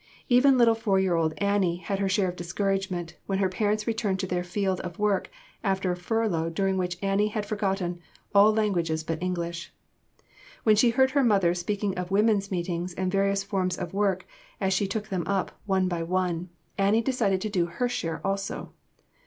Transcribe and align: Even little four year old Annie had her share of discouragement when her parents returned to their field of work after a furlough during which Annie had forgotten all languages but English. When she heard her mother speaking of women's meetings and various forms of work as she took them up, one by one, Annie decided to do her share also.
Even 0.29 0.57
little 0.57 0.73
four 0.73 0.99
year 0.99 1.13
old 1.13 1.35
Annie 1.37 1.75
had 1.77 1.99
her 1.99 2.09
share 2.09 2.27
of 2.27 2.35
discouragement 2.35 3.17
when 3.27 3.37
her 3.37 3.49
parents 3.49 3.85
returned 3.85 4.19
to 4.21 4.25
their 4.25 4.43
field 4.43 4.79
of 4.79 4.97
work 4.97 5.29
after 5.63 5.91
a 5.91 5.95
furlough 5.95 6.49
during 6.49 6.75
which 6.75 6.97
Annie 7.03 7.27
had 7.27 7.45
forgotten 7.45 7.99
all 8.33 8.51
languages 8.51 9.03
but 9.03 9.21
English. 9.21 9.71
When 10.63 10.75
she 10.75 10.89
heard 10.89 11.11
her 11.11 11.23
mother 11.23 11.53
speaking 11.53 11.95
of 11.99 12.09
women's 12.09 12.49
meetings 12.49 12.95
and 12.95 13.11
various 13.11 13.43
forms 13.43 13.77
of 13.77 13.93
work 13.93 14.25
as 14.59 14.73
she 14.73 14.87
took 14.87 15.09
them 15.09 15.23
up, 15.27 15.51
one 15.67 15.87
by 15.87 16.01
one, 16.01 16.49
Annie 16.79 17.03
decided 17.03 17.39
to 17.41 17.49
do 17.51 17.67
her 17.67 17.87
share 17.87 18.25
also. 18.25 18.73